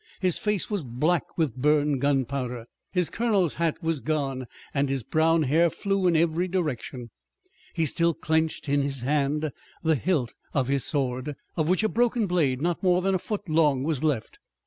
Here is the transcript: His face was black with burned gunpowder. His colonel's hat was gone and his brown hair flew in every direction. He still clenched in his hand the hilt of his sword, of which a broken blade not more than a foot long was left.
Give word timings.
His 0.19 0.39
face 0.39 0.67
was 0.67 0.83
black 0.83 1.37
with 1.37 1.55
burned 1.55 2.01
gunpowder. 2.01 2.65
His 2.91 3.11
colonel's 3.11 3.53
hat 3.61 3.77
was 3.83 3.99
gone 3.99 4.47
and 4.73 4.89
his 4.89 5.03
brown 5.03 5.43
hair 5.43 5.69
flew 5.69 6.07
in 6.07 6.15
every 6.17 6.47
direction. 6.47 7.11
He 7.75 7.85
still 7.85 8.15
clenched 8.15 8.67
in 8.67 8.81
his 8.81 9.03
hand 9.03 9.51
the 9.83 9.95
hilt 9.95 10.33
of 10.55 10.69
his 10.69 10.83
sword, 10.85 11.35
of 11.55 11.69
which 11.69 11.83
a 11.83 11.87
broken 11.87 12.25
blade 12.25 12.63
not 12.63 12.81
more 12.81 13.03
than 13.03 13.13
a 13.13 13.19
foot 13.19 13.47
long 13.47 13.83
was 13.83 14.03
left. 14.03 14.39